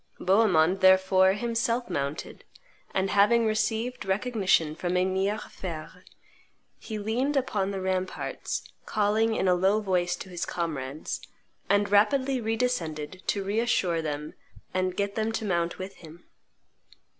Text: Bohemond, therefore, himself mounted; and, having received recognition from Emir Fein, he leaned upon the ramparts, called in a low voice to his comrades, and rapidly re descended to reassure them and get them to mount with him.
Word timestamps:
Bohemond, 0.19 0.79
therefore, 0.79 1.33
himself 1.33 1.87
mounted; 1.87 2.43
and, 2.91 3.11
having 3.11 3.45
received 3.45 4.03
recognition 4.03 4.73
from 4.73 4.97
Emir 4.97 5.37
Fein, 5.37 5.89
he 6.79 6.97
leaned 6.97 7.37
upon 7.37 7.69
the 7.69 7.79
ramparts, 7.79 8.63
called 8.87 9.19
in 9.19 9.47
a 9.47 9.53
low 9.53 9.79
voice 9.79 10.15
to 10.15 10.29
his 10.29 10.43
comrades, 10.43 11.21
and 11.69 11.91
rapidly 11.91 12.41
re 12.41 12.55
descended 12.55 13.21
to 13.27 13.43
reassure 13.43 14.01
them 14.01 14.33
and 14.73 14.97
get 14.97 15.13
them 15.13 15.31
to 15.33 15.45
mount 15.45 15.77
with 15.77 15.97
him. 15.97 16.23